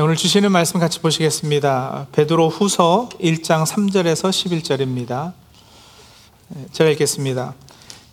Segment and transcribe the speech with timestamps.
[0.00, 2.06] 네, 오늘 주시는 말씀 같이 보시겠습니다.
[2.12, 5.34] 베드로 후서 1장 3절에서 11절입니다.
[6.72, 7.52] 제가 읽겠습니다.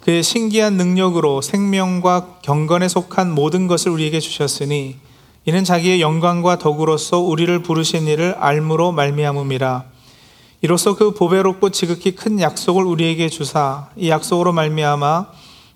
[0.02, 4.98] 그의 신기한 능력으로 생명과 경건에 속한 모든 것을 우리에게 주셨으니
[5.46, 9.86] 이는 자기의 영광과 덕으로서 우리를 부르신 이를 알므로 말미암음이라.
[10.64, 15.28] 이로써 그 보배롭고 지극히 큰 약속을 우리에게 주사 이 약속으로 말미암아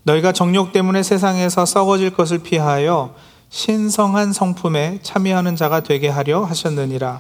[0.04, 3.16] 너희가 정욕 때문에 세상에서 썩어질 것을 피하여
[3.52, 7.20] 신성한 성품에 참여하는 자가 되게 하려 하셨느니라.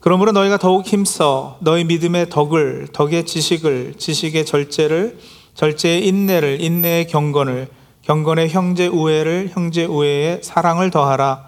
[0.00, 5.18] 그러므로 너희가 더욱 힘써 너희 믿음의 덕을, 덕의 지식을, 지식의 절제를,
[5.54, 7.68] 절제의 인내를, 인내의 경건을,
[8.02, 11.46] 경건의 형제 우애를, 형제 우애의 사랑을 더하라.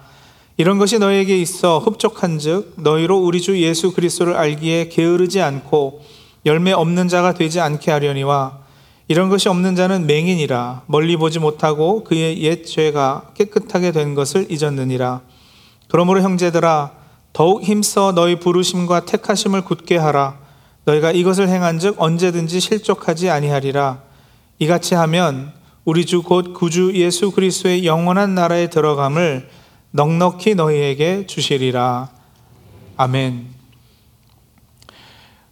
[0.55, 6.01] 이런 것이 너희에게 있어 흡족한즉 너희로 우리 주 예수 그리스도를 알기에 게으르지 않고
[6.45, 8.64] 열매 없는 자가 되지 않게 하려니와
[9.07, 15.21] 이런 것이 없는 자는 맹인이라 멀리 보지 못하고 그의 옛 죄가 깨끗하게 된 것을 잊었느니라.
[15.89, 16.91] 그러므로 형제들아
[17.31, 20.39] 더욱 힘써 너희 부르심과 택하심을 굳게 하라.
[20.85, 24.01] 너희가 이것을 행한즉 언제든지 실족하지 아니하리라.
[24.59, 25.53] 이같이 하면
[25.83, 29.49] 우리 주 곧 구주 예수 그리스도의 영원한 나라에 들어감을
[29.91, 32.09] 넉넉히 너희에게 주시리라.
[32.97, 33.53] 아멘.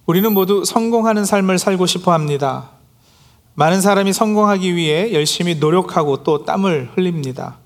[0.06, 2.73] 우리는 모두 성공하는 삶을 살고 싶어 합니다.
[3.56, 7.58] 많은 사람이 성공하기 위해 열심히 노력하고 또 땀을 흘립니다.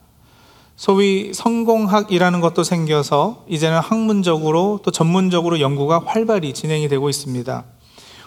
[0.75, 7.63] 소위 성공학이라는 것도 생겨서 이제는 학문적으로 또 전문적으로 연구가 활발히 진행이 되고 있습니다.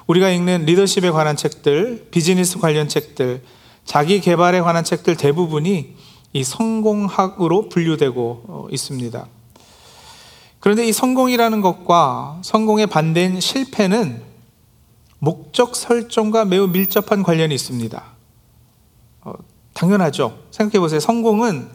[0.06, 3.42] 우리가 읽는 리더십에 관한 책들, 비즈니스 관련 책들,
[3.84, 5.94] 자기 개발에 관한 책들 대부분이
[6.32, 9.26] 이 성공학으로 분류되고 어, 있습니다.
[10.58, 14.29] 그런데 이 성공이라는 것과 성공의 반대인 실패는
[15.20, 18.02] 목적 설정과 매우 밀접한 관련이 있습니다.
[19.22, 19.32] 어,
[19.74, 20.36] 당연하죠.
[20.50, 20.98] 생각해 보세요.
[20.98, 21.68] 성공은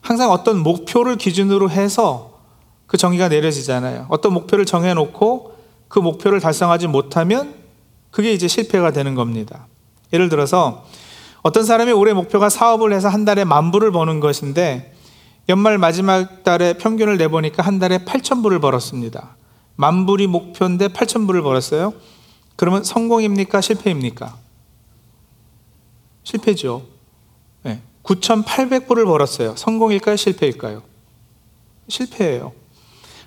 [0.00, 2.40] 항상 어떤 목표를 기준으로 해서
[2.86, 4.06] 그 정의가 내려지잖아요.
[4.08, 5.54] 어떤 목표를 정해놓고
[5.88, 7.54] 그 목표를 달성하지 못하면
[8.10, 9.66] 그게 이제 실패가 되는 겁니다.
[10.12, 10.84] 예를 들어서
[11.42, 14.94] 어떤 사람이 올해 목표가 사업을 해서 한 달에 만 불을 버는 것인데
[15.48, 19.36] 연말 마지막 달에 평균을 내보니까 한 달에 8천 불을 벌었습니다.
[19.76, 21.92] 만 불이 목표인데 8천 불을 벌었어요.
[22.56, 23.60] 그러면 성공입니까?
[23.60, 24.36] 실패입니까?
[26.24, 26.82] 실패죠.
[27.62, 27.80] 네.
[28.02, 29.54] 9,800불을 벌었어요.
[29.56, 30.16] 성공일까요?
[30.16, 30.82] 실패일까요?
[31.88, 32.52] 실패예요.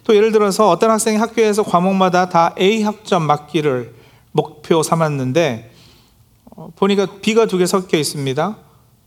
[0.04, 3.94] 또 예를 들어서 어떤 학생이 학교에서 과목마다 다 A 학점 맞기를
[4.32, 5.72] 목표 삼았는데
[6.56, 8.58] 어, 보니까 B가 두 개 섞여 있습니다.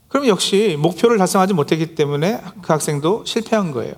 [0.09, 3.95] 그럼 역시 목표를 달성하지 못했기 때문에 그 학생도 실패한 거예요.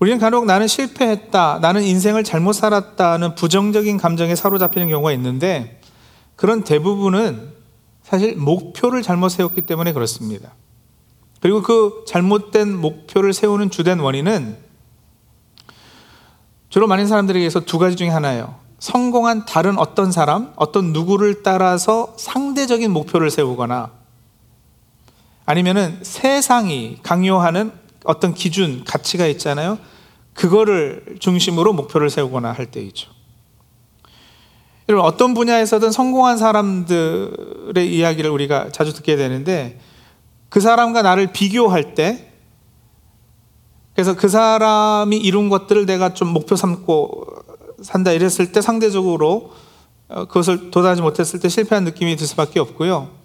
[0.00, 5.80] 우리는 간혹 나는 실패했다, 나는 인생을 잘못 살았다는 부정적인 감정에 사로잡히는 경우가 있는데
[6.36, 7.52] 그런 대부분은
[8.02, 10.54] 사실 목표를 잘못 세웠기 때문에 그렇습니다.
[11.40, 14.56] 그리고 그 잘못된 목표를 세우는 주된 원인은
[16.70, 18.54] 주로 많은 사람들에게서 두 가지 중에 하나예요.
[18.78, 23.90] 성공한 다른 어떤 사람, 어떤 누구를 따라서 상대적인 목표를 세우거나
[25.44, 29.78] 아니면은 세상이 강요하는 어떤 기준, 가치가 있잖아요.
[30.34, 33.10] 그거를 중심으로 목표를 세우거나 할 때이죠.
[34.88, 39.78] 여러분, 어떤 분야에서든 성공한 사람들의 이야기를 우리가 자주 듣게 되는데
[40.48, 42.30] 그 사람과 나를 비교할 때
[43.94, 47.26] 그래서 그 사람이 이룬 것들을 내가 좀 목표 삼고
[47.82, 49.52] 산다 이랬을 때 상대적으로
[50.08, 53.19] 어, 그것을 도달하지 못했을 때 실패한 느낌이 들 수밖에 없고요.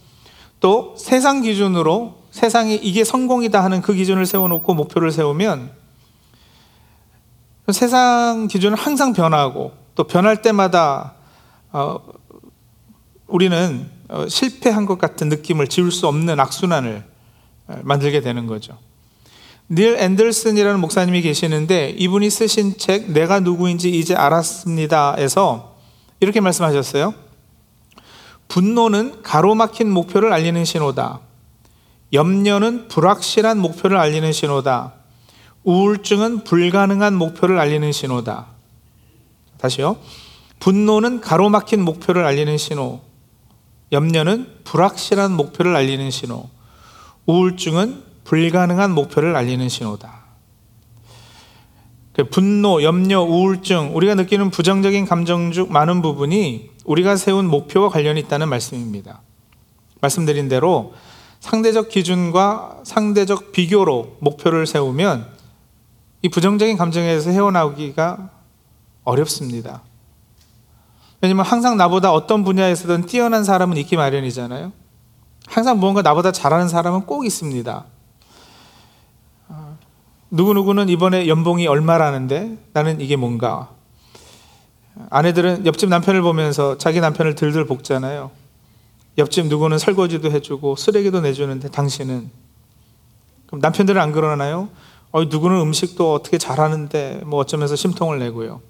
[0.66, 5.70] 또 세상 기준으로 세상이 이게 성공이다 하는 그 기준을 세워놓고 목표를 세우면
[7.72, 11.14] 세상 기준은 항상 변하고 또 변할 때마다
[11.72, 12.00] 어,
[13.28, 17.04] 우리는 어, 실패한 것 같은 느낌을 지울 수 없는 악순환을
[17.68, 18.76] 어, 만들게 되는 거죠.
[19.70, 25.76] 닐 앤더슨이라는 목사님이 계시는데 이분이 쓰신 책 내가 누구인지 이제 알았습니다에서
[26.22, 27.25] 이렇게 말씀하셨어요.
[28.48, 31.20] 분노는 가로막힌 목표를 알리는 신호다.
[32.14, 34.94] 염려는 불확실한 목표를 알리는 신호다.
[35.64, 38.48] 우울증은 불가능한 목표를 알리는 신호다.
[39.58, 39.98] 다시요.
[40.60, 43.02] 분노는 가로막힌 목표를 알리는 신호.
[43.92, 46.50] 염려는 불확실한 목표를 알리는 신호.
[47.26, 50.25] 우울증은 불가능한 목표를 알리는 신호다.
[52.16, 58.22] 그 분노, 염려, 우울증, 우리가 느끼는 부정적인 감정 중 많은 부분이 우리가 세운 목표와 관련이
[58.22, 59.22] 있다는 말씀입니다.
[60.00, 60.94] 말씀드린 대로
[61.42, 65.28] 상대적 기준과 상대적 비교로 목표를 세우면
[66.22, 68.30] 이 부정적인 감정에서 헤어나오기가
[69.04, 69.84] 어렵습니다.
[71.20, 74.72] 왜냐면 항상 나보다 어떤 분야에서든 뛰어난 사람은 있기 마련이잖아요.
[75.48, 77.86] 항상 무언가 나보다 잘하는 사람은 꼭 있습니다.
[80.32, 83.70] 누구누구는 이번에 연봉이 얼마라는데 나는 이게 뭔가.
[85.10, 88.32] 아내들은 옆집 남편을 보면서 자기 남편을 들들 볶잖아요.
[89.18, 92.30] 옆집 누구는 설거지도 해주고 쓰레기도 내주는데 당신은
[93.48, 94.70] 그럼 남편들은 안 그러나요?
[95.12, 98.62] 어, 누구는 음식도 어떻게 잘하는데 뭐 어쩌면서 심통을 내고요.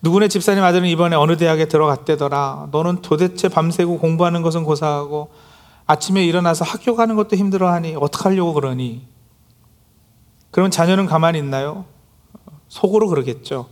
[0.00, 2.68] 누구네 집사님 아들은 이번에 어느 대학에 들어갔대더라.
[2.70, 5.30] 너는 도대체 밤새고 공부하는 것은 고사하고
[5.86, 9.17] 아침에 일어나서 학교 가는 것도 힘들어하니 어떡하려고 그러니?
[10.50, 11.84] 그럼 자녀는 가만히 있나요?
[12.68, 13.68] 속으로 그러겠죠.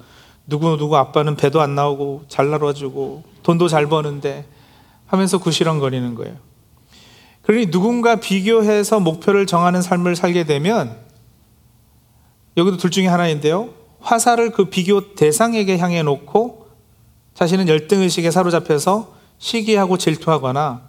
[0.46, 4.46] 누구 누구 아빠는 배도 안 나오고 잘 날아주고 돈도 잘 버는데
[5.06, 6.36] 하면서 구시렁거리는 거예요.
[7.42, 10.98] 그러니 누군가 비교해서 목표를 정하는 삶을 살게 되면
[12.56, 13.70] 여기도 둘 중에 하나인데요.
[14.00, 16.68] 화살을 그 비교 대상에게 향해 놓고
[17.34, 20.82] 자신은 열등의식에 사로잡혀서 시기하고 질투하거나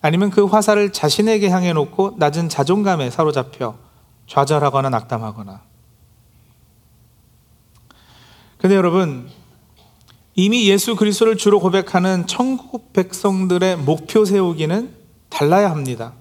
[0.00, 3.76] 아니면 그 화살을 자신에게 향해 놓고 낮은 자존감에 사로잡혀
[4.30, 5.60] 좌절하거나 낙담하거나.
[8.58, 9.28] 근데 여러분,
[10.36, 14.94] 이미 예수 그리스도를 주로 고백하는 천국 백성들의 목표 세우기는
[15.30, 16.12] 달라야 합니다.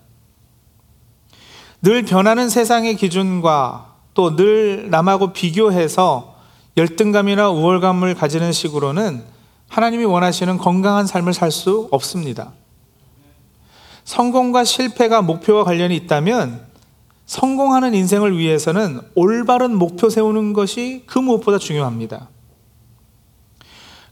[1.83, 3.85] 늘 변하는 세상의 기준과
[4.15, 6.35] 또 늘 남하고 비교해서
[6.77, 9.23] 열등감이나 우월감을 가지는 식으로는
[9.69, 12.53] 하나님이 원하시는 건강한 삶을 살 수 없습니다.
[14.03, 16.68] 성공과 실패가 목표와 관련이 있다면
[17.29, 22.27] 성공하는 인생을 위해서는 올바른 목표 세우는 것이 그 무엇보다 중요합니다.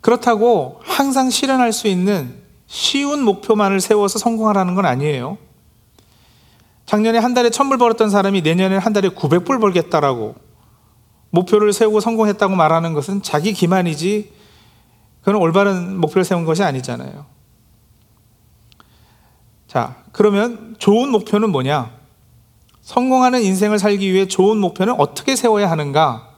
[0.02, 2.36] 그렇다고 항상 실현할 수 있는
[2.68, 5.40] 쉬운 목표만을 세워서 성공하라는 건 아니에요.
[6.86, 10.36] 작년에 한 달에 천불 벌었던 사람이 내년에 한 달에 900불 벌겠다라고
[11.32, 14.32] 목표를 세우고 성공했다고 말하는 것은 자기 기만이지
[15.22, 17.26] 그건 올바른 목표를 세운 것이 아니잖아요.
[19.66, 21.97] 자, 그러면 좋은 목표는 뭐냐?
[22.88, 26.30] 성공하는 인생을 살기 위해 좋은 목표는 어떻게 세워야 하는가?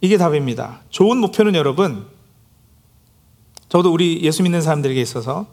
[0.00, 0.82] 이게 답입니다.
[0.90, 2.06] 좋은 목표는 여러분,
[3.68, 5.46] 저도 우리 예수 믿는 사람들에게 있어서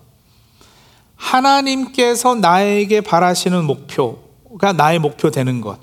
[1.15, 5.79] 하나님께서 나에게 바라시는 목표가 나의 목표 되는 것.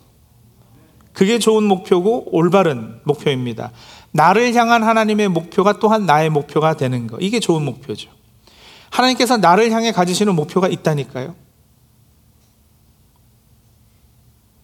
[1.13, 3.73] 그게 좋은 목표고 올바른 목표입니다.
[4.13, 7.19] 나를 향한 하나님의 목표가 또한 나의 목표가 되는 것.
[7.21, 8.11] 이게 좋은 목표죠.
[8.91, 11.43] 하나님께서 나를 향해 가지시는 목표가 있다니까요.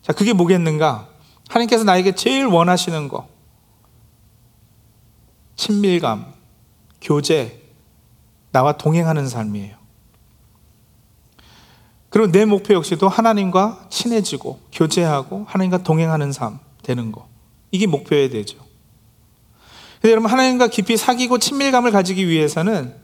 [0.09, 1.07] 자, 그게 뭐겠는가?
[1.51, 3.29] 하나님께서 나에게 제일 원하시는 거.
[5.55, 6.33] 친밀감,
[7.03, 7.63] 교제,
[8.51, 9.77] 나와 동행하는 삶이에요.
[12.09, 17.29] 그리고 내 목표 역시도 하나님과 친해지고 교제하고 하나님과 동행하는 삶 되는 거.
[17.71, 18.57] 이게 목표여야 되죠.
[20.01, 22.95] 근데 여러분 하나님과 깊이 사귀고 친밀감을 가지기 위해서는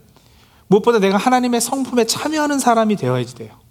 [0.67, 3.64] 무엇보다 내가 하나님의 성품에 참여하는 사람이 되어야지 돼요.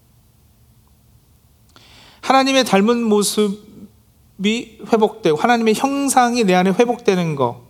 [2.25, 7.67] 하나님의 닮은 모습이 회복되고 하나님의 형상이 내 안에 회복되는 거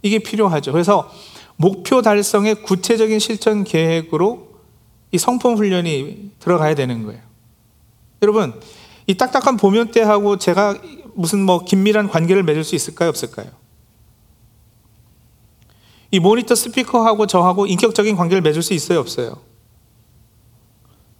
[0.00, 0.72] 이게 필요하죠.
[0.72, 1.10] 그래서
[1.56, 4.48] 목표 달성의 구체적인 실천 계획으로
[5.12, 7.20] 이 성품 훈련이 들어가야 되는 거예요.
[8.22, 8.58] 여러분,
[9.06, 10.78] 이 딱딱한 보면 때하고 제가
[11.14, 13.10] 무슨 뭐 긴밀한 관계를 맺을 수 있을까요?
[13.10, 13.48] 없을까요?
[16.10, 18.98] 이 모니터 스피커하고 저하고 인격적인 관계를 맺을 수 있어요?
[18.98, 19.36] 없어요?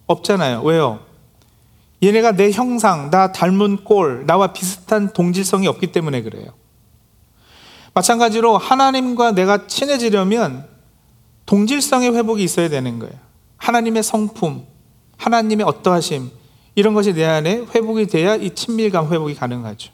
[0.06, 0.62] 없잖아요.
[0.62, 1.09] 왜요?
[2.02, 6.54] 얘네가 내 형상, 나 닮은 꼴, 나와 비슷한 동질성이 없기 때문에 그래요.
[7.92, 10.66] 마찬가지로 하나님과 내가 친해지려면
[11.46, 13.14] 동질성의 회복이 있어야 되는 거예요.
[13.56, 14.64] 하나님의 성품,
[15.16, 16.30] 하나님의 어떠하심,
[16.74, 19.92] 이런 것이 내 안에 회복이 돼야 이 친밀감 회복이 가능하죠.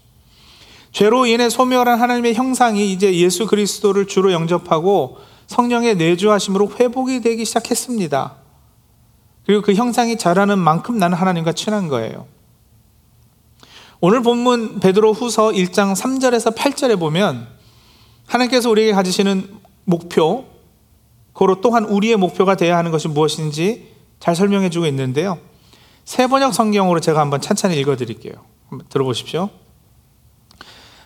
[0.93, 8.37] 죄로 인해 소멸한 하나님의 형상이 이제 예수 그리스도를 주로 영접하고 성령의 내주하심으로 회복이 되기 시작했습니다.
[9.47, 12.27] 그리고 그 형상이 자라는 만큼 나는 하나님과 친한 거예요.
[14.01, 17.47] 오늘 본문 베드로 후서 1장 3절에서 8절에 보면
[18.27, 19.49] 하나님께서 우리에게 가지시는
[19.85, 20.45] 목표,
[21.33, 25.39] 고로 또한 우리의 목표가 되어야 하는 것이 무엇인지 잘 설명해 주고 있는데요.
[26.05, 28.35] 세 번역 성경으로 제가 한번 찬찬히 읽어 드릴게요.
[28.69, 29.49] 한번 들어보십시오.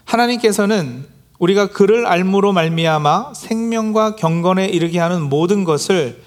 [0.05, 1.07] 하나님께서는
[1.39, 6.23] 우리가 그를 알므로 말미암아 생명과 경건에 이르게 하는 모든 것을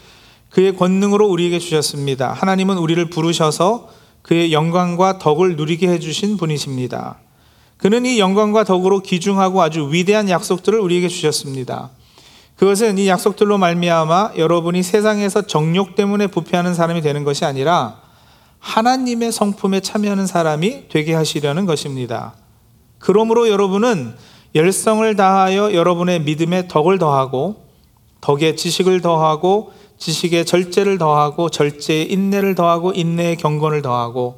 [0.54, 2.32] 그의 권능으로 우리에게 주셨습니다.
[2.32, 3.90] 하나님은 우리를 부르셔서
[4.22, 7.18] 그의 영광과 덕을 누리게 해 주신 분이십니다.
[7.78, 11.90] 그는 이 영광과 덕으로 기중하고 아주 위대한 약속들을 우리에게 주셨습니다.
[12.56, 18.00] 그것은 이 약속들로 말미암아 여러분이 세상에서 정욕 때문에 부패하는 사람이 되는 것이 아니라
[18.60, 22.36] 하나님의 성품에 참여하는 사람이 되게 하시려는 것입니다.
[23.00, 24.16] 그러므로 여러분은
[24.54, 27.64] 열성을 다하여 여러분의 믿음에 덕을 더하고
[28.22, 34.38] 덕에 지식을 더하고 지식에 절제를 더하고 절제에 인내를 더하고 인내에 경건을 더하고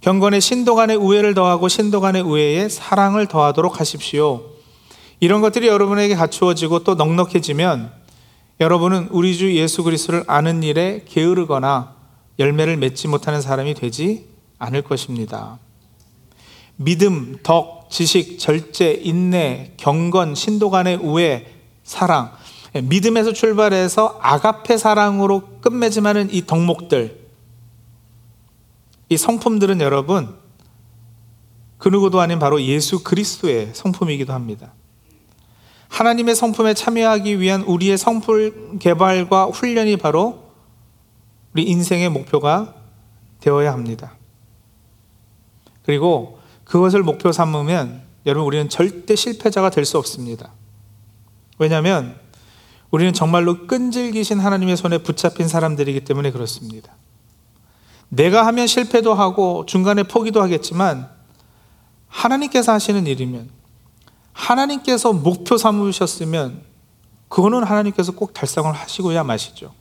[0.00, 4.40] 경건의 신도 간의 우애를 더하고 신도 간의 우애에 사랑을 더하도록 하십시오.
[5.20, 7.92] 이런 것들이 여러분에게 갖추어지고 또 넉넉해지면
[8.60, 11.96] 여러분은 우리 주 예수 그리스도를 아는 일에 게으르거나
[12.38, 14.24] 열매를 맺지 못하는 사람이 되지
[14.58, 15.58] 않을 것입니다.
[16.76, 21.46] 믿음, 덕, 지식, 절제, 인내, 경건, 신도 간의 우애,
[21.82, 22.32] 사랑,
[22.82, 27.24] 믿음에서 출발해서 아가페 사랑으로 끝맺음하는 이 덕목들,
[29.08, 30.34] 이 성품들은 여러분
[31.78, 34.72] 그 누구도 아닌 바로 예수 그리스도의 성품이기도 합니다.
[35.88, 40.42] 하나님의 성품에 참여하기 위한 우리의 성품 개발과 훈련이 바로
[41.52, 42.74] 우리 인생의 목표가
[43.40, 44.14] 되어야 합니다.
[45.84, 50.50] 그리고 그것을 목표 삼으면 여러분 우리는 절대 실패자가 될 수 없습니다.
[51.58, 52.23] 왜냐하면
[52.94, 56.94] 우리는 정말로 끈질기신 하나님의 손에 붙잡힌 사람들이기 때문에 그렇습니다.
[58.08, 61.10] 내가 하면 실패도 하고 중간에 포기도 하겠지만
[62.06, 63.50] 하나님께서 하시는 일이면
[64.32, 66.62] 하나님께서 목표 삼으셨으면
[67.28, 69.74] 그거는 하나님께서 꼭 달성을 하시고야 마시죠.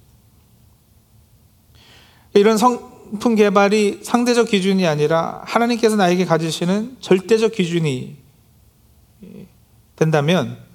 [2.33, 8.17] 이런 성품 개발이 상대적 기준이 아니라 하나님께서 나에게 가지시는 절대적 기준이
[9.97, 10.72] 된다면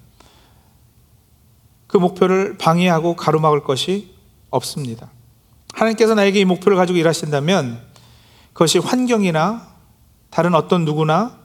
[1.89, 4.15] 그 목표를 방해하고 가로막을 것이
[4.51, 5.11] 없습니다.
[5.75, 7.83] 하나님께서 나에게 이 목표를 가지고 일하신다면
[8.53, 9.67] 그것이 환경이나
[10.31, 11.39] 다른 어떤 누구나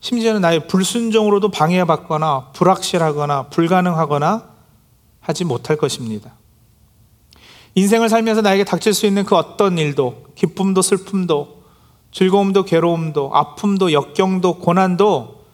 [0.00, 4.50] 심지어는 나의 불순종으로도 방해받거나 불확실하거나 불가능하거나
[5.20, 6.32] 하지 못할 것입니다.
[7.74, 11.60] 인생을 살면서 나에게 닥칠 수 있는 그 어떤 일도 기쁨도 슬픔도
[12.12, 15.44] 즐거움도 괴로움도 아픔도 역경도 고난도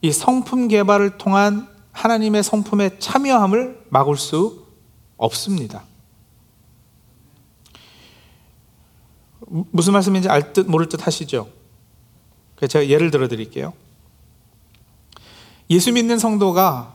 [0.00, 4.66] 이 성품 개발을 통한 하나님의 성품에 참여함을 막을 수
[5.16, 5.84] 없습니다.
[9.46, 11.48] 무슨 말씀인지 알 듯 모를 듯 하시죠?
[12.68, 13.72] 제가 예를 들어 드릴게요.
[15.70, 16.94] 예수 믿는 성도가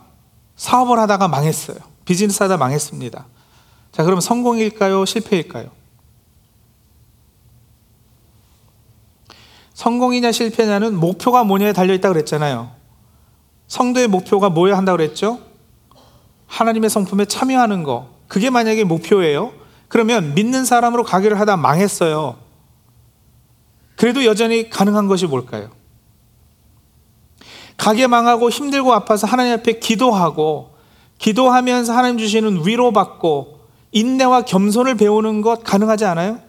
[0.56, 1.78] 사업을 하다가 망했어요.
[2.04, 3.26] 비즈니스 하다 망했습니다.
[3.92, 5.04] 자, 그럼 성공일까요?
[5.04, 5.70] 실패일까요?
[9.74, 12.79] 성공이냐 실패냐는 목표가 뭐냐에 달려 있다 그랬잖아요.
[13.70, 15.38] 성도의 목표가 뭐야 한다고 그랬죠?
[16.48, 18.08] 하나님의 성품에 참여하는 거.
[18.26, 19.52] 그게 만약에 목표예요.
[19.86, 22.36] 그러면 믿는 사람으로 가기를 하다 망했어요.
[23.94, 25.70] 그래도 여전히 가능한 것이 뭘까요?
[27.76, 30.74] 가게 망하고 힘들고 아파서 하나님 앞에 기도하고
[31.18, 33.60] 기도하면서 하나님 주시는 위로받고
[33.92, 36.40] 인내와 겸손을 배우는 것 가능하지 않아요?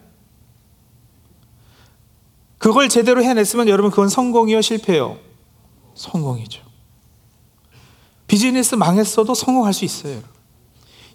[2.58, 5.18] 그걸 제대로 해냈으면 여러분 그건 성공이요 실패요?
[5.94, 6.71] 성공이죠.
[8.32, 10.22] 비즈니스 망했어도 성공할 수 있어요.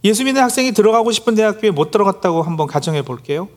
[0.03, 3.49] 예수 믿는 학생이 들어가고 싶은 대학교에 못 들어갔다고 한번 가정해 볼게요.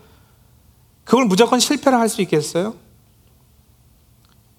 [1.04, 2.74] 그걸 무조건 실패를 할 수 있겠어요?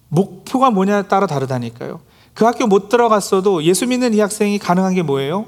[0.08, 2.00] 목표가 뭐냐에 따라 다르다니까요.
[2.32, 5.46] 그 학교 못 들어갔어도 예수 믿는 이 학생이 가능한 게 뭐예요?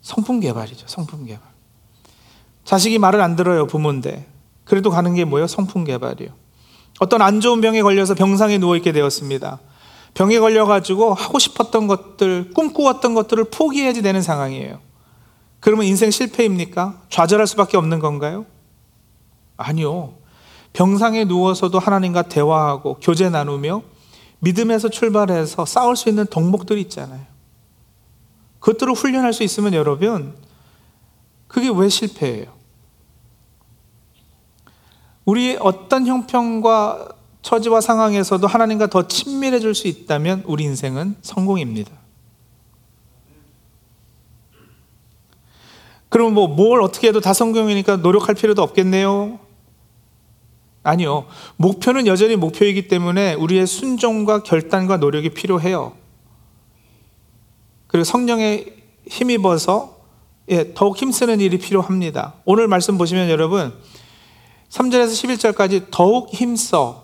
[0.00, 0.88] 성품 개발이죠.
[0.88, 1.46] 성품 개발.
[2.64, 3.68] 자식이 말을 안 들어요.
[3.68, 4.26] 부모인데.
[4.64, 5.46] 그래도 가는 게 뭐예요?
[5.46, 6.30] 성품 개발이요.
[6.98, 9.60] 어떤 안 좋은 병에 걸려서 병상에 누워 있게 되었습니다.
[10.14, 14.80] 병에 걸려 가지고 하고 싶었던 것들, 꿈꾸었던 것들을 포기해야지 되는 상황이에요.
[15.60, 17.02] 그러면 인생 실패입니까?
[17.08, 18.46] 좌절할 수밖에 없는 건가요?
[19.56, 20.14] 아니요.
[20.72, 23.82] 병상에 누워서도 하나님과 대화하고 교제 나누며
[24.40, 27.20] 믿음에서 출발해서 싸울 수 있는 덕목들이 있잖아요.
[28.58, 30.34] 그것들을 훈련할 수 있으면 여러분,
[31.46, 32.46] 그게 왜 실패예요?
[35.24, 37.08] 우리 어떤 형편과
[37.42, 41.90] 처지와 상황에서도 하나님과 더 친밀해질 수 있다면 우리 인생은 성공입니다.
[46.08, 49.40] 그럼 뭐 뭘 어떻게 해도 다 성공이니까 노력할 필요도 없겠네요.
[50.82, 51.26] 아니요.
[51.56, 55.94] 목표는 여전히 목표이기 때문에 우리의 순종과 결단과 노력이 필요해요.
[57.86, 58.66] 그리고 성령에
[59.08, 60.00] 힘입어서
[60.48, 62.34] 예, 더욱 힘쓰는 일이 필요합니다.
[62.44, 63.72] 오늘 말씀 보시면 여러분
[64.70, 67.01] 3절에서 11절까지 더욱 힘써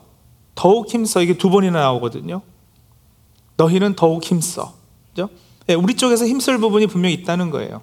[0.58, 2.42] 더욱 힘써 이게 두 번이나 나오거든요.
[3.58, 4.74] 너희는 더욱 힘써.
[5.10, 5.28] 그죠?
[5.68, 7.82] 예, 우리 쪽에서 힘쓸 부분이 분명히 있다는 거예요.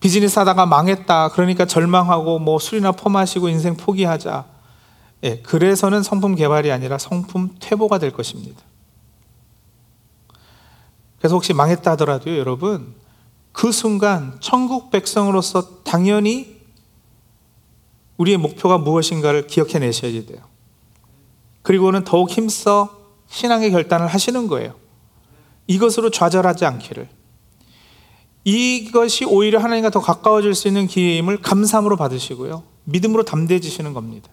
[0.00, 1.28] 비즈니스 하다가 망했다.
[1.32, 4.46] 그러니까 절망하고 뭐 술이나 퍼마시고 인생 포기하자.
[5.24, 8.62] 예, 그래서는 성품 개발이 아니라 성품 퇴보가 될 것입니다.
[11.18, 12.94] 그래서 혹시 망했다 하더라도요, 여러분,
[13.52, 16.56] 그 순간 천국 백성으로서 당연히
[18.16, 20.48] 우리의 목표가 무엇인가를 기억해 내셔야 돼요.
[21.68, 22.88] 그리고는 더욱 힘써
[23.26, 24.72] 신앙의 결단을 하시는 거예요.
[25.66, 27.10] 이것으로 좌절하지 않기를.
[28.42, 32.62] 이것이 오히려 하나님과 더 가까워질 수 있는 기회임을 감사함으로 받으시고요.
[32.84, 34.30] 믿음으로 담대해지시는 겁니다.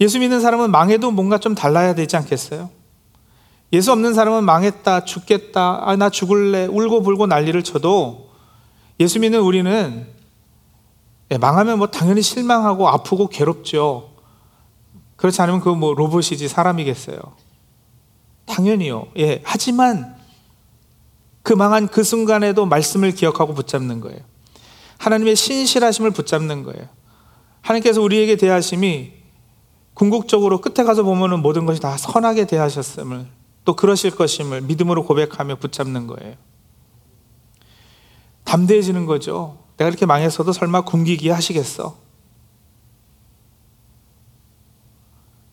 [0.00, 2.70] 예수 믿는 사람은 망해도 뭔가 좀 달라야 되지 않겠어요?
[3.74, 8.30] 예수 없는 사람은 망했다, 죽겠다, 아, 나 죽을래, 울고 불고 난리를 쳐도
[8.98, 10.06] 예수 믿는 우리는
[11.30, 14.16] 예, 망하면 뭐 당연히 실망하고 아프고 괴롭죠.
[15.18, 17.18] 그렇지 않으면 그 뭐 로봇이지 사람이겠어요.
[18.46, 19.08] 당연히요.
[19.18, 19.42] 예.
[19.44, 20.16] 하지만
[21.42, 24.20] 그 망한 그 순간에도 말씀을 기억하고 붙잡는 거예요.
[24.98, 26.88] 하나님의 신실하심을 붙잡는 거예요.
[27.60, 29.12] 하나님께서 우리에게 대하심이
[29.94, 33.26] 궁극적으로 끝에 가서 보면은 모든 것이 다 선하게 대하셨음을
[33.64, 36.36] 또 그러실 것임을 믿음으로 고백하며 붙잡는 거예요.
[38.44, 39.58] 담대해지는 거죠.
[39.76, 41.96] 내가 이렇게 망했어도 설마 굶기기 하시겠어?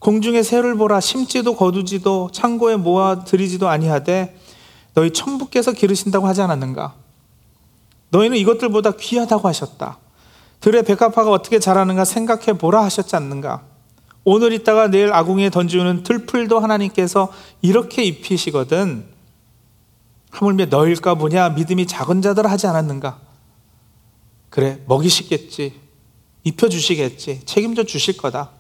[0.06, 4.40] 공중의 새를 보라 심지도 거두지도 창고에 모아 들이지도 아니하되
[4.94, 6.94] 너희 천부께서 기르신다고 하지 않았는가?
[8.12, 9.98] 너희는 이것들보다 귀하다고 하셨다.
[10.60, 13.64] 들의 백합화가 어떻게 자라는가 생각해 보라 하셨지 않는가?
[14.24, 17.34] 오늘 있다가 내일 아궁이에 던지는 들풀도 하나님께서
[17.64, 19.08] 이렇게 입히시거든.
[20.30, 23.20] 하물며 너일까 보냐 믿음이 작은 자들 하지 않았는가?
[24.52, 25.74] 그래 먹이시겠지,
[26.44, 28.52] 입혀주시겠지, 책임져 주실 거다.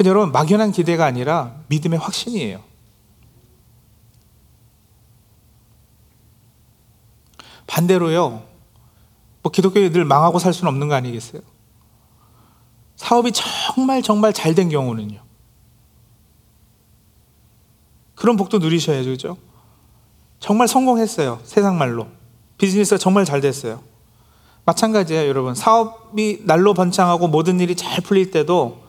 [0.00, 2.62] 그 여러분 막연한 기대가 아니라 믿음의 확신이에요.
[7.66, 8.42] 반대로요.
[9.42, 11.42] 뭐 기독교에 늘 망하고 살 수는 없는 거 아니겠어요?
[12.96, 15.20] 사업이 정말 정말 잘 된 경우는요.
[18.14, 19.36] 그런 복도 누리셔야죠, 그죠?
[20.38, 22.06] 정말 성공했어요, 세상 말로.
[22.56, 23.82] 비즈니스가 정말 잘 됐어요.
[24.64, 25.54] 마찬가지예요, 여러분.
[25.54, 28.79] 사업이 날로 번창하고 모든 일이 잘 풀릴 때도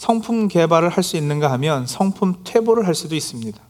[0.00, 3.60] 성품 개발을 할 수 있는가 하면 성품 퇴보를 할 수도 있습니다.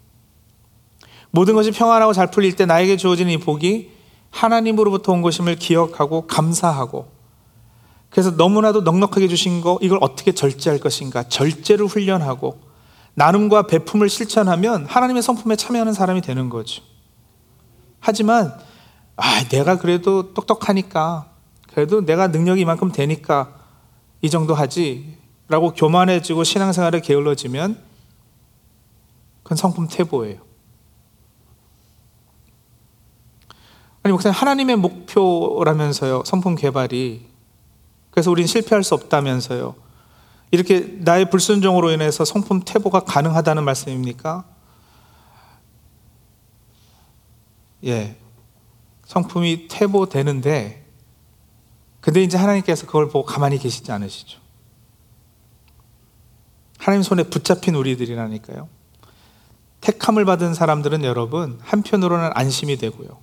[1.32, 3.90] 모든 것이 평안하고 잘 풀릴 때 나에게 주어지는 이 복이
[4.30, 7.10] 하나님으로부터 온 것임을 기억하고 감사하고
[8.10, 12.60] 그래서 너무나도 넉넉하게 주신 거 이걸 어떻게 절제할 것인가 절제를 훈련하고
[13.14, 16.84] 나눔과 베품을 실천하면 하나님의 성품에 참여하는 사람이 되는 거죠.
[17.98, 18.54] 하지만
[19.16, 21.28] 아, 내가 그래도 똑똑하니까
[21.74, 23.52] 그래도 내가 능력이 이만큼 되니까
[24.22, 25.18] 이 정도 하지
[25.50, 27.76] 라고 교만해지고 신앙생활에 게을러지면
[29.42, 30.40] 그건 성품 태보예요.
[34.04, 37.28] 아니 목사님 하나님의 목표라면서요 성품 개발이
[38.10, 39.74] 그래서 우리는 실패할 수 없다면서요
[40.52, 44.44] 이렇게 나의 불순종으로 인해서 성품 태보가 가능하다는 말씀입니까?
[47.86, 48.16] 예
[49.06, 50.86] 성품이 태보되는데
[52.00, 54.49] 근데 이제 하나님께서 그걸 보고 가만히 계시지 않으시죠
[56.80, 58.68] 하나님 손에 붙잡힌 우리들이라니까요.
[59.82, 63.18] 택함을 받은 사람들은 여러분 한편으로는 안심이 되고요.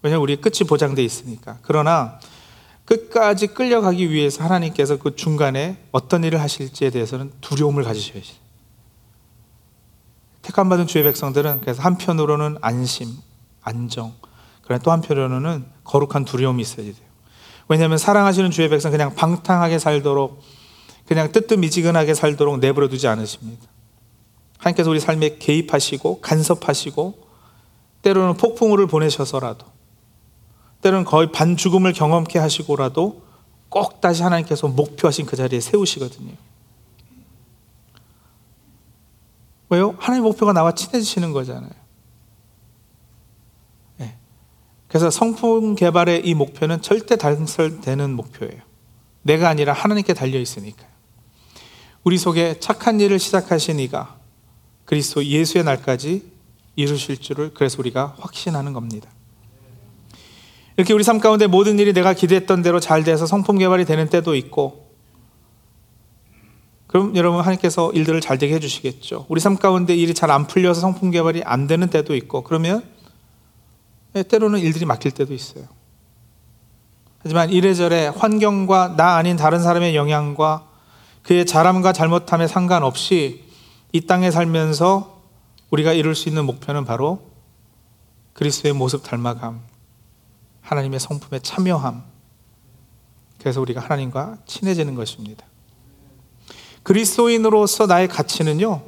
[0.00, 1.58] 왜냐하면 우리 끝이 보장돼 있으니까.
[1.62, 2.18] 그러나
[2.86, 8.36] 끝까지 끌려가기 위해서 하나님께서 그 중간에 어떤 일을 하실지에 대해서는 두려움을 가지셔야지.
[10.40, 13.08] 택함 받은 주의 백성들은 그래서 한편으로는 안심,
[13.62, 14.14] 안정.
[14.62, 17.12] 그러나 또 한편으로는 거룩한 두려움이 있어야 돼요.
[17.68, 20.42] 왜냐하면 사랑하시는 주의 백성 그냥 방탕하게 살도록
[21.12, 23.66] 그냥 뜨뜻미지근하게 살도록 내버려 두지 않으십니다.
[24.56, 27.28] 하나님께서 우리 삶에 개입하시고 간섭하시고
[28.00, 29.66] 때로는 폭풍우를 보내셔서라도
[30.80, 33.20] 때로는 거의 반 죽음을 경험케 하시고라도
[33.68, 36.32] 꼭 다시 하나님께서 목표하신 그 자리에 세우시거든요.
[39.68, 39.94] 왜요?
[39.98, 41.72] 하나님 목표가 나와 친해지시는 거잖아요.
[43.98, 44.16] 네.
[44.88, 48.62] 그래서 성품 개발의 이 목표는 절대 달성되는 목표예요.
[49.20, 50.91] 내가 아니라 하나님께 달려 있으니까요.
[52.04, 54.16] 우리 속에 착한 일을 시작하신 이가
[54.84, 56.30] 그리스도 예수의 날까지
[56.74, 59.08] 이루실 줄을 그래서 우리가 확신하는 겁니다.
[60.76, 64.34] 이렇게 우리 삶 가운데 모든 일이 내가 기대했던 대로 잘 돼서 성품 개발이 되는 때도
[64.34, 64.90] 있고
[66.86, 69.26] 그럼 여러분 하나님께서 일들을 잘 되게 해주시겠죠.
[69.28, 72.82] 우리 삶 가운데 일이 잘 안 풀려서 성품 개발이 안 되는 때도 있고 그러면
[74.14, 75.64] 예, 때로는 일들이 막힐 때도 있어요.
[77.22, 80.71] 하지만 이래저래 환경과 나 아닌 다른 사람의 영향과
[81.22, 83.44] 그의 잘함과 잘못함에 상관없이
[83.92, 85.22] 이 땅에 살면서
[85.70, 87.30] 우리가 이룰 수 있는 목표는 바로
[88.32, 89.60] 그리스도의 모습 닮아감,
[90.62, 92.04] 하나님의 성품에 참여함.
[93.38, 95.44] 그래서 우리가 하나님과 친해지는 것입니다.
[96.82, 98.82] 그리스도인으로서 나의 가치는요,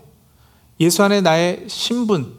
[0.80, 2.38] 예수 안에 나의 신분,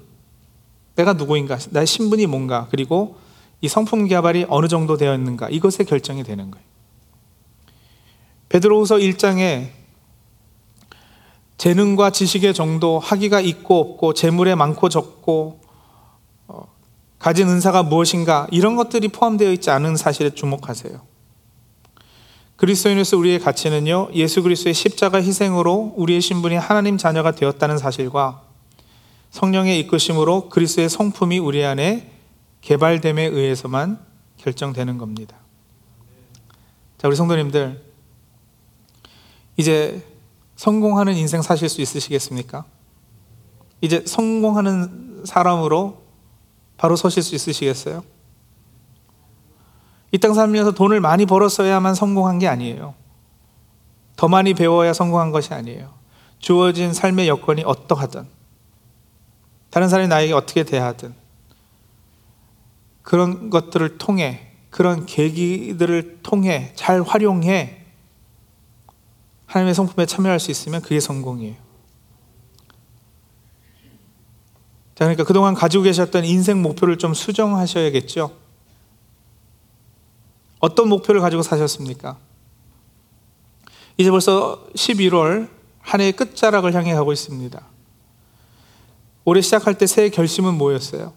[0.96, 3.18] 내가 누구인가, 나의 신분이 뭔가, 그리고
[3.62, 6.66] 이 성품 개발이 어느 정도 되어 있는가, 이것에 결정이 되는 거예요.
[8.50, 9.85] 베드로후서 1장에
[11.58, 15.62] 재능과 지식의 정도, 학위가 있고 없고, 재물에 많고 적고,
[16.48, 16.68] 어,
[17.18, 21.02] 가진 은사가 무엇인가, 이런 것들이 포함되어 있지 않은 사실에 주목하세요.
[22.58, 28.44] 그리스도인으로서 우리의 가치는요, 예수 그리스도의 십자가 희생으로 우리의 신분이 하나님 자녀가 되었다는 사실과
[29.32, 32.12] 성령의 이끄심으로 그리스도의 성품이 우리 안에
[32.62, 34.00] 개발됨에 의해서만
[34.38, 35.38] 결정되는 겁니다.
[36.98, 37.82] 자, 우리 성도님들,
[39.58, 40.02] 이제
[40.56, 42.66] 성공하는 인생 사실 수 있으시겠습니까?
[43.82, 46.02] 이제 성공하는 사람으로
[46.78, 48.04] 바로 서실 수 있으시겠어요?
[50.12, 52.96] 이 땅 살면서 돈을 많이 벌었어야만 성공한 게 아니에요.
[54.16, 55.94] 더 많이 배워야 성공한 것이 아니에요.
[56.40, 58.26] 주어진 삶의 여건이 어떠하든,
[59.72, 61.14] 다른 사람이 나에게 어떻게 대하든,
[63.02, 67.85] 그런 것들을 통해, 그런 계기들을 통해 잘 활용해
[69.56, 71.56] 하나님의 성품에 참여할 수 있으면 그게 성공이에요.
[74.96, 78.36] 자, 그러니까 그동안 가지고 계셨던 인생 목표를 좀 수정하셔야겠죠.
[80.60, 82.18] 어떤 목표를 가지고 사셨습니까?
[83.98, 87.66] 이제 벌써 11월 한 해의 끝자락을 향해 가고 있습니다.
[89.24, 91.14] 올해 시작할 때 새해 결심은 뭐였어요?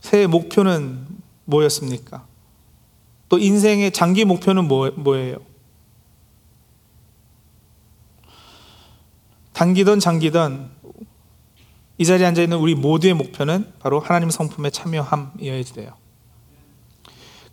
[0.00, 1.06] 새해 목표는
[1.44, 2.26] 뭐였습니까?
[3.28, 5.47] 또 인생의 장기 목표는 뭐, 뭐예요?
[9.58, 10.70] 단기든 장기든
[11.98, 15.94] 이 자리에 앉아 있는 우리 모두의 목표는 바로 하나님 성품에 참여함이어야 돼요.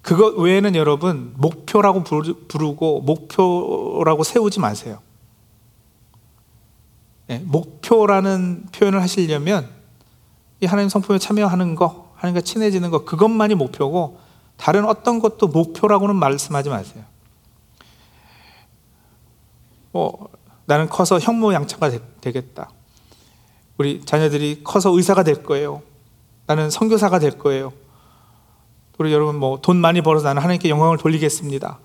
[0.04, 5.00] 그것 외에는 여러분 목표라고 부르고 목표라고 세우지 마세요.
[7.26, 9.68] 네, 목표라는 표현을 하시려면
[10.62, 14.20] 이 하나님 성품에 참여하는 거, 하나님과 친해지는 거 그것만이 목표고
[14.58, 17.04] 다른 어떤 것도 목표라고는 말씀하지 마세요.
[19.92, 20.30] 뭐
[20.66, 22.70] 나는 커서 형모양처가 되겠다.
[23.78, 25.82] 우리 자녀들이 커서 의사가 될 거예요.
[26.48, 27.74] 나는 선교사가 될 거예요.
[28.98, 31.80] 우리 여러분 뭐 돈 많이 벌어서 나는 하나님께 영광을 돌리겠습니다.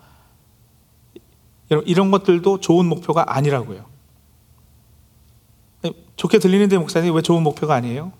[1.71, 3.85] 여러분 이런 것들도 좋은 목표가 아니라고요.
[6.17, 8.13] 좋게 들리는데 목사님 왜 좋은 목표가 아니에요?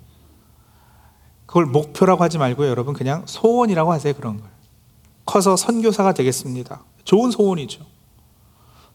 [1.47, 4.49] 그걸 목표라고 하지 말고 여러분 그냥 소원이라고 하세요 그런 걸.
[5.27, 6.83] 커서 선교사가 되겠습니다.
[7.05, 7.85] 좋은 소원이죠.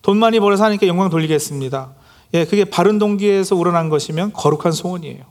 [0.06, 1.96] 돈 많이 벌어서 하나님께 영광 돌리겠습니다.
[2.36, 5.26] 예, 그게 바른 동기에서 우러난 것이면 거룩한 소원이에요.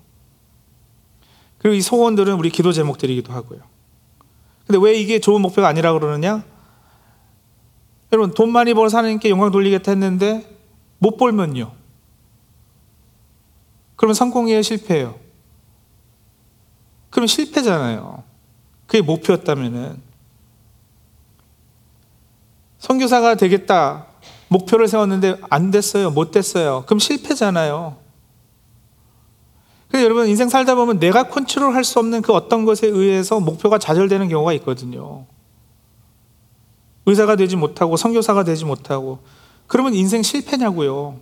[1.58, 3.60] 그리고 이 소원들은 우리 기도 제목들이기도 하고요.
[4.66, 6.42] 근데 왜 이게 좋은 목표가 아니라 그러느냐?
[8.10, 10.44] 여러분, 돈 많이 벌어서 하나님께 영광 돌리겠다 했는데
[10.98, 11.70] 못 벌면요.
[13.94, 15.20] 그러면 성공이에요, 실패예요?
[17.10, 18.24] 그럼 실패잖아요.
[18.88, 20.02] 그게 목표였다면은.
[22.78, 24.08] 선교사가 되겠다.
[24.54, 26.10] 목표를 세웠는데 안 됐어요.
[26.10, 26.84] 못 됐어요.
[26.86, 27.96] 그럼 실패잖아요.
[29.88, 33.78] 그래서 여러분 인생 살다 보면 내가 컨트롤 할 수 없는 그 어떤 것에 의해서 목표가
[33.78, 35.26] 좌절되는 경우가 있거든요.
[37.06, 39.18] 의사가 되지 못하고 선교사가 되지 못하고
[39.66, 41.18] 그러면 인생 실패냐고요.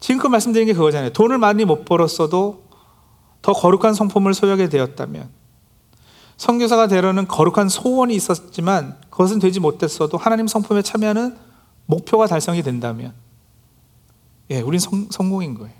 [0.00, 1.10] 지금껏 말씀드린 게 그거잖아요.
[1.12, 2.64] 돈을 많이 못 벌었어도
[3.40, 5.41] 더 거룩한 성품을 소유하게 되었다면
[6.36, 11.36] 선교사가 되려는 거룩한 소원이 있었지만 그것은 되지 못했어도 하나님 성품에 참여하는
[11.86, 13.14] 목표가 달성이 된다면
[14.50, 15.74] 예, 우린 성, 성공인 거예요.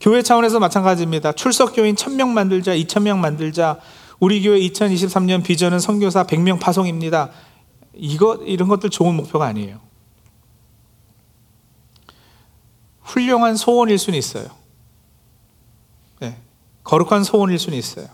[0.00, 1.32] 교회 차원에서 마찬가지입니다.
[1.32, 3.78] 출석 교인 1000명 만들자, 2000명 만들자.
[4.18, 7.30] 우리 교회 2023년 비전은 선교사 100명 파송입니다.
[7.94, 9.80] 이거 이런 것들 좋은 목표가 아니에요.
[13.02, 14.46] 훌륭한 소원일 수는 있어요.
[16.20, 16.36] 네,
[16.84, 18.06] 거룩한 소원일 수는 있어요.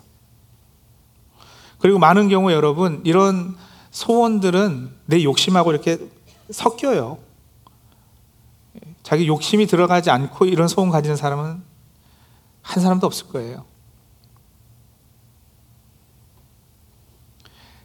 [1.78, 3.56] 그리고 많은 경우 여러분 이런
[3.90, 5.98] 소원들은 내 욕심하고 이렇게
[6.50, 7.18] 섞여요.
[9.02, 11.62] 자기 욕심이 들어가지 않고 이런 소원 가지는 사람은
[12.62, 13.64] 한 사람도 없을 거예요.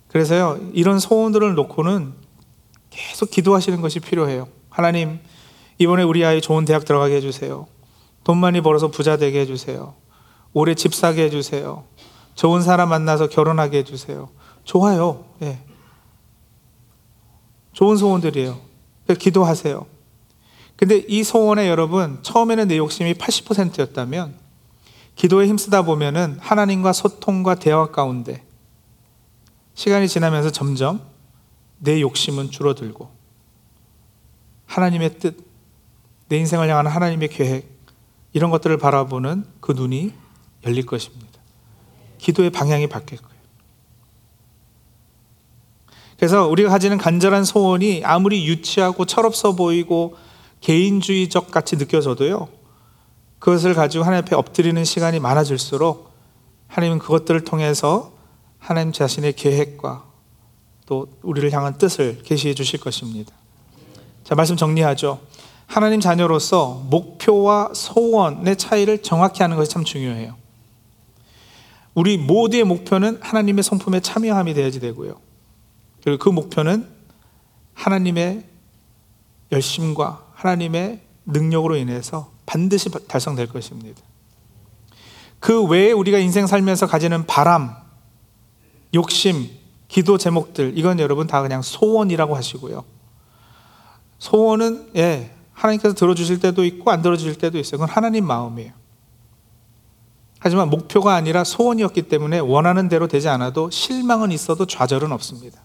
[0.08, 2.14] 그래서요, 이런 소원들을 놓고는
[2.90, 4.48] 계속 기도하시는 것이 필요해요.
[4.70, 5.20] 하나님,
[5.78, 7.68] 이번에 우리 아이 좋은 대학 들어가게 해주세요.
[8.24, 9.94] 돈 많이 벌어서 부자 되게 해주세요.
[10.54, 11.86] 올해 집 사게 해주세요.
[12.36, 14.30] 좋은 사람 만나서 결혼하게 해주세요.
[14.64, 15.26] 좋아요.
[15.40, 15.64] 네.
[17.74, 18.60] 좋은 소원들이에요.
[19.20, 19.86] 기도하세요.
[20.76, 24.34] 근데 이 소원에 여러분, 처음에는 내 욕심이 80%였다면,
[25.16, 28.44] 기도에 힘쓰다 보면은 하나님과 소통과 대화 가운데
[29.76, 31.02] 시간이 지나면서 점점
[31.78, 33.10] 내 욕심은 줄어들고,
[34.66, 35.38] 하나님의 뜻,
[36.30, 37.70] 내 인생을 향한 하나님의 계획,
[38.34, 40.14] 이런 것들을 바라보는 그 눈이
[40.66, 41.31] 열릴 것입니다.
[42.22, 43.42] 기도의 방향이 바뀔 거예요.
[46.18, 50.16] 그래서 우리가 가지는 간절한 소원이 아무리 유치하고 철없어 보이고
[50.62, 52.48] 개인주의적 같이 느껴져도요,
[53.40, 56.12] 그것을 가지고 하나님 앞에 엎드리는 시간이 많아질수록
[56.68, 58.14] 하나님은 그것들을 통해서
[58.60, 60.06] 하나님 자신의 계획과
[60.86, 63.34] 또 우리를 향한 뜻을 계시해 주실 것입니다.
[64.24, 65.20] 자, 말씀 정리하죠.
[65.66, 70.41] 하나님 자녀로서 목표와 소원의 차이를 정확히 하는 것이 참 중요해요.
[71.94, 75.20] 우리 모두의 목표는 하나님의 성품에 참여함이 되어야지 되고요.
[76.04, 76.88] 그리고 그 목표는
[77.74, 78.46] 하나님의
[79.52, 84.02] 열심과 하나님의 능력으로 인해서 반드시 달성될 것입니다.
[85.40, 87.76] 그 외에 우리가 인생 살면서 가지는 바람,
[88.94, 89.50] 욕심,
[89.88, 92.84] 기도 제목들, 이건 여러분 다 그냥 소원이라고 하시고요.
[94.20, 97.80] 소원은, 예, 하나님께서 들어주실 때도 있고 안 들어주실 때도 있어요.
[97.80, 98.81] 그건 하나님 마음이에요.
[100.44, 105.62] 하지만 목표가 아니라 소원이었기 때문에 원하는 대로 되지 않아도 실망은 있어도 좌절은 없습니다.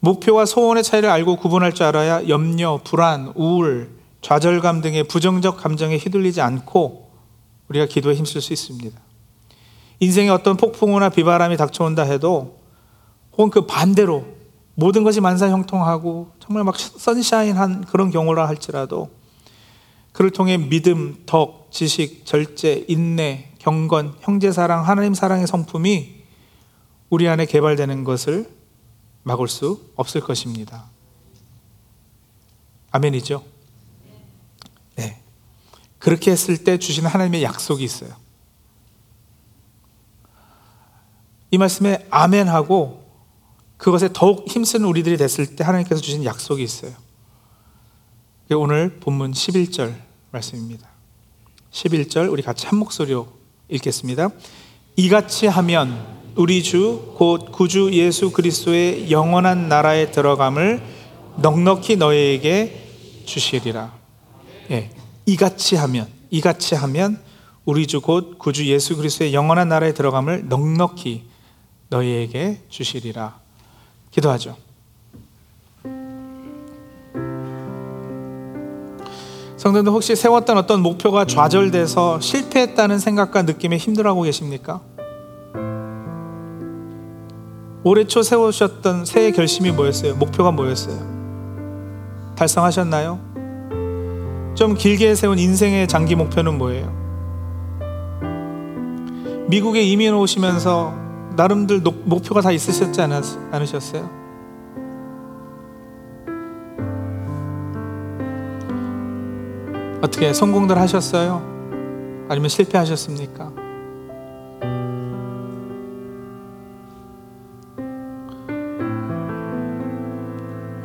[0.00, 6.42] 목표와 소원의 차이를 알고 구분할 줄 알아야 염려, 불안, 우울, 좌절감 등의 부정적 감정에 휘둘리지
[6.42, 7.10] 않고
[7.68, 9.00] 우리가 기도에 힘쓸 수 있습니다.
[10.00, 12.58] 인생에 어떤 폭풍우나 비바람이 닥쳐온다 해도
[13.32, 14.26] 혹은 그 반대로
[14.74, 19.08] 모든 것이 만사형통하고 정말 막 선샤인한 그런 경우라 할지라도
[20.18, 26.24] 그를 통해 믿음, 덕, 지식, 절제, 인내, 경건, 형제 사랑, 하나님 사랑의 성품이
[27.08, 28.52] 우리 안에 개발되는 것을
[29.22, 30.86] 막을 수 없을 것입니다.
[32.90, 33.44] 아멘이죠?
[34.96, 35.22] 네.
[36.00, 38.10] 그렇게 했을 때 주시는 하나님의 약속이 있어요.
[41.52, 43.08] 이 말씀에 아멘하고
[43.76, 46.92] 그것에 더욱 힘쓰는 우리들이 됐을 때 하나님께서 주신 약속이 있어요.
[48.50, 50.88] 오늘 본문 11절 말씀입니다.
[51.72, 53.28] 11절 우리 같이 한 목소리로
[53.68, 54.30] 읽겠습니다.
[54.96, 60.82] 이같이 하면 우리 주 곧 구주 예수 그리스도의 영원한 나라에 들어감을
[61.38, 63.92] 넉넉히 너희에게 주시리라.
[64.70, 64.90] 예.
[65.26, 67.20] 이같이 하면 이같이 하면
[67.64, 71.24] 우리 주 곧 구주 예수 그리스도의 영원한 나라에 들어감을 넉넉히
[71.90, 73.38] 너희에게 주시리라.
[74.10, 74.56] 기도하죠.
[79.58, 84.80] 성도들 혹시 세웠던 어떤 목표가 좌절돼서 실패했다는 생각과 느낌에 힘들어하고 계십니까?
[87.82, 90.14] 올해 초 세우셨던 새해 결심이 뭐였어요?
[90.14, 90.96] 목표가 뭐였어요?
[92.36, 93.18] 달성하셨나요?
[94.54, 96.96] 좀 길게 세운 인생의 장기 목표는 뭐예요?
[99.48, 100.94] 미국에 이민 오시면서
[101.34, 104.27] 나름들 목표가 다 있으셨지 않으셨어요?
[110.00, 111.42] 어떻게 성공들 하셨어요?
[112.28, 113.52] 아니면 실패하셨습니까?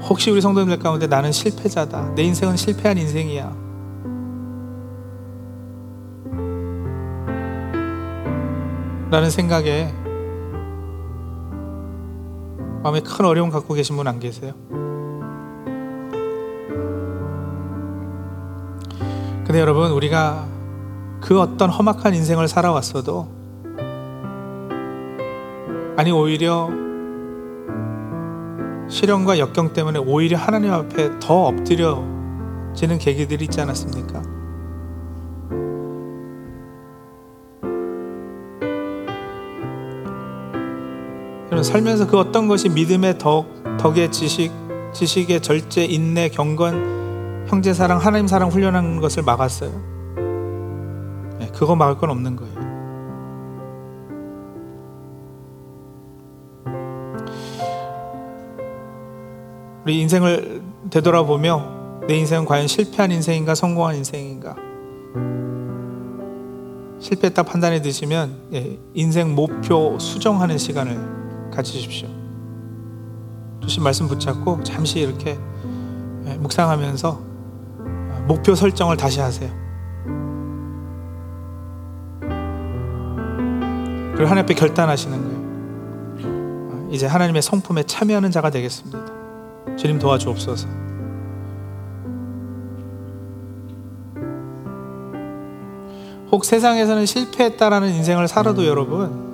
[0.10, 2.14] 혹시 우리 성도님들 가운데 나는 실패자다.
[2.16, 3.64] 내 인생은 실패한 인생이야.
[9.10, 9.94] 라는 생각에
[12.82, 14.54] 마음에 큰 어려움 갖고 계신 분 안 계세요?
[19.54, 20.48] 근데 여러분, 우리가
[21.22, 23.28] 그 어떤 험악한 인생을 살아왔어도,
[25.96, 26.72] 아니, 오히려
[28.90, 34.24] 시련과 역경 때문에 오히려 하나님 앞에 더 엎드려지는 계기들이 있지 않았습니까?
[41.62, 43.46] 살면서 그 어떤 것이 믿음의 덕,
[43.78, 44.52] 덕의 지식,
[44.94, 47.03] 지식의 절제, 인내, 경건,
[47.54, 49.70] 형제 사랑, 하나님 사랑 훈련하는 것을 막았어요.
[51.38, 52.56] 네, 그거 막을 건 없는 거예요.
[59.86, 64.56] 우리 인생을 되돌아보며 내 인생은 과연 실패한 인생인가 성공한 인생인가
[67.00, 72.08] 실패했다 판단해 드시면 예, 인생 목표 수정하는 시간을 가지십시오.
[73.62, 75.38] 주신 말씀 붙잡고 잠시 이렇게
[76.26, 77.33] 예, 묵상하면서
[78.28, 79.50] 목표 설정을 다시 하세요.
[84.14, 86.90] 그리고 하나님 앞에 결단하시는 거예요.
[86.92, 89.00] 이제 하나님의 성품에 참여하는 자가 되겠습니다.
[89.76, 90.68] 주님 도와주옵소서.
[96.32, 99.34] 혹 세상에서는 실패했다라는 인생을 살아도 여러분,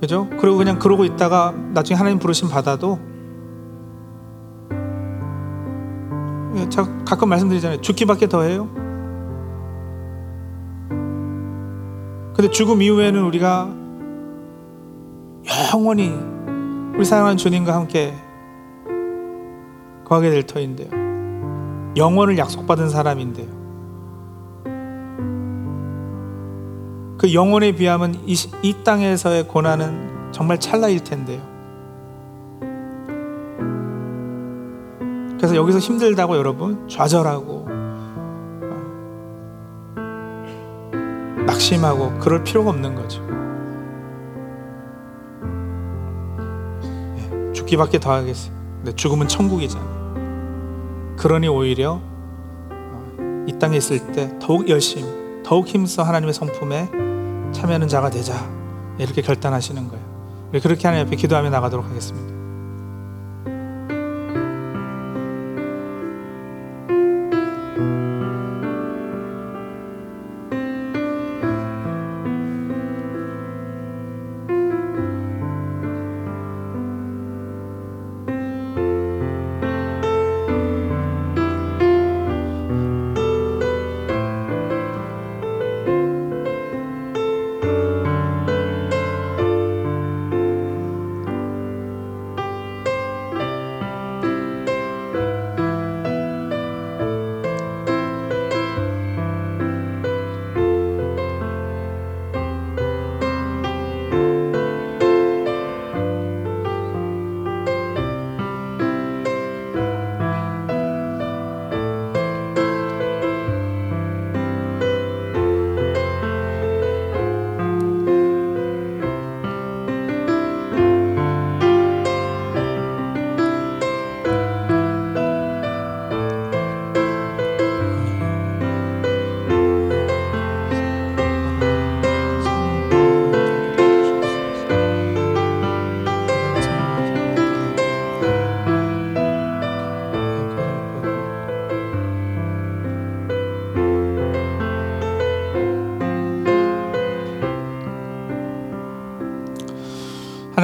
[0.00, 0.28] 그죠?
[0.40, 3.09] 그리고 그냥 그러고 있다가 나중에 하나님 부르심 받아도
[7.10, 7.80] 가 가끔 말씀드리잖아요.
[7.80, 8.68] 죽기밖에 더해요.
[12.34, 13.68] 근데 죽음 이후에는 우리가
[15.74, 16.14] 영원히
[16.94, 18.14] 우리 사랑하는 주님과 함께
[20.04, 20.88] 거하게 될 터인데요.
[21.96, 23.60] 영원을 약속받은 사람인데요.
[27.18, 31.49] 그 영혼에 비하면 이, 이 땅에서의 고난은 정말 찰나일 텐데요.
[35.40, 37.66] 그래서 여기서 힘들다고 여러분 좌절하고
[41.46, 43.26] 낙심하고 그럴 필요가 없는 거죠.
[47.16, 48.52] 예, 죽기밖에 더 하겠어요.
[48.76, 51.14] 근데 죽음은 천국이잖아요.
[51.16, 56.90] 그러니 오히려 어, 이 땅에 있을 때 더욱 열심, 더욱 힘써 하나님의 성품에
[57.52, 58.34] 참여하는 자가 되자
[58.98, 60.04] 이렇게 결단하시는 거예요.
[60.62, 62.39] 그렇게 하나님 앞에 기도하며 나가도록 하겠습니다.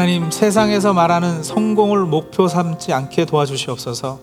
[0.07, 4.21] 하나님 세상에서 말하는 성공을 목표 삼지 않게 도와주시옵소서.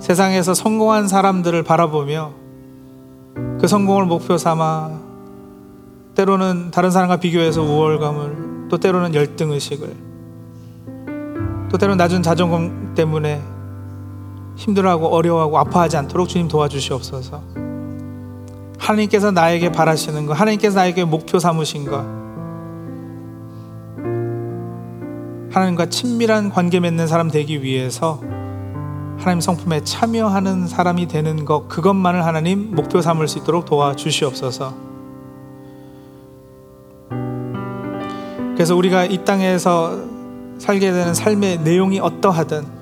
[0.00, 2.32] 세상에서 성공한 사람들을 바라보며
[3.60, 4.90] 그 성공을 목표 삼아
[6.16, 9.94] 때로는 다른 사람과 비교해서 우월감을 또 때로는 열등 의식을
[11.70, 13.40] 또 때로는 낮은 자존감 때문에
[14.56, 17.40] 힘들어하고 어려워하고 아파하지 않도록 주님 도와주시옵소서.
[18.80, 22.17] 하나님께서 나에게 바라시는 것, 하나님께서 나에게 목표 삼으신 것,
[25.50, 28.20] 하나님과 친밀한 관계 맺는 사람 되기 위해서
[29.18, 34.74] 하나님 성품에 참여하는 사람이 되는 것 그것만을 하나님 목표 삼을 수 있도록 도와주시옵소서.
[38.54, 40.02] 그래서 우리가 이 땅에서
[40.58, 42.78] 살게 되는 삶의 내용이 어떠하든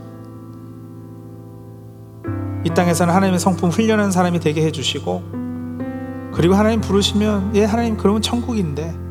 [2.64, 5.22] 이 땅에서는 하나님의 성품 훈련한 사람이 되게 해주시고
[6.32, 9.05] 그리고 하나님 부르시면 예 하나님 그러면 천국인데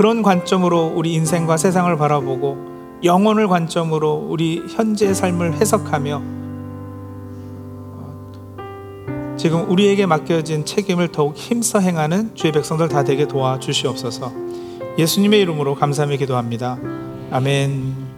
[0.00, 2.56] 그런 관점으로 우리 인생과 세상을 바라보고
[3.04, 6.22] 영혼을 관점으로 우리 현재의 삶을 해석하며
[9.36, 14.32] 지금 우리에게 맡겨진 책임을 더욱 힘써 행하는 주의 백성들 다 되게 도와주시옵소서.
[14.96, 16.78] 예수님의 이름으로 감사하며 기도합니다.
[17.30, 18.09] 아멘.